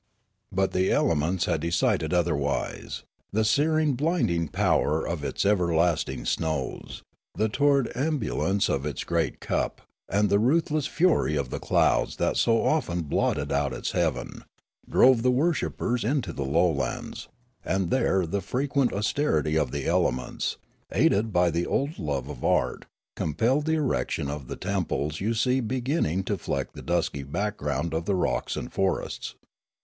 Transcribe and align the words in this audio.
The 0.51 0.55
Voyage 0.63 0.71
to 0.71 0.77
Tirralaria 0.79 1.05
129 1.05 1.05
"But 1.05 1.05
the 1.05 1.11
elements 1.11 1.45
had 1.45 1.61
decided 1.61 2.11
otherwise; 2.15 3.03
the 3.31 3.45
searing, 3.45 3.93
blinding 3.93 4.47
power 4.47 5.07
of 5.07 5.23
its 5.23 5.45
everlasting 5.45 6.25
snows, 6.25 7.03
the 7.35 7.47
torrid 7.47 7.91
ebul 7.95 8.37
lience 8.37 8.67
of 8.67 8.83
its 8.87 9.03
great 9.03 9.39
cup, 9.39 9.81
and 10.09 10.27
the 10.31 10.39
ruthless 10.39 10.87
fury 10.87 11.35
of 11.35 11.51
the 11.51 11.59
clouds 11.59 12.15
that 12.15 12.35
so 12.35 12.63
often 12.63 13.03
blotted 13.03 13.51
out 13.51 13.73
its 13.73 13.91
heaven, 13.91 14.43
drove 14.89 15.21
the 15.21 15.29
worshippers 15.29 16.01
to 16.01 16.33
the 16.33 16.43
lowlands; 16.45 17.27
and 17.63 17.91
there 17.91 18.25
the 18.25 18.41
frequent 18.41 18.89
austerit)^ 18.91 19.55
of 19.61 19.69
the 19.69 19.85
elements, 19.85 20.57
aided 20.91 21.31
by 21.31 21.51
the 21.51 21.67
old 21.67 21.99
love 21.99 22.27
of 22.27 22.43
art, 22.43 22.85
compelled 23.15 23.67
the 23.67 23.73
erection 23.75 24.31
of 24.31 24.47
the 24.47 24.55
temples 24.55 25.21
you 25.21 25.35
see 25.35 25.59
beginning 25.59 26.23
to 26.23 26.39
fleck 26.39 26.73
the 26.73 26.81
dusky 26.81 27.21
background 27.21 27.93
of 27.93 28.05
the 28.05 28.15
rocks 28.15 28.55
and 28.57 28.73
forests. 28.73 29.35